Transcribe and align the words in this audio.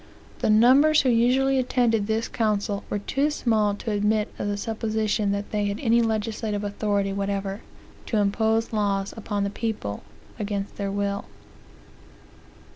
The 0.39 0.49
numbers 0.49 1.01
who 1.03 1.09
usually 1.09 1.59
attended 1.59 2.07
this 2.07 2.27
council 2.27 2.83
were 2.89 2.97
too 2.97 3.29
small 3.29 3.75
to 3.75 3.91
admit 3.91 4.33
of 4.39 4.47
the 4.47 4.57
supposition 4.57 5.31
that 5.31 5.51
they 5.51 5.67
had 5.67 5.79
any 5.79 6.01
legislative 6.01 6.63
authority 6.63 7.13
whatever, 7.13 7.61
to 8.07 8.17
impose 8.17 8.73
laws 8.73 9.13
upon 9.15 9.43
the 9.43 9.51
people 9.51 10.01
against 10.39 10.77
their 10.77 10.89
will. 10.91 11.25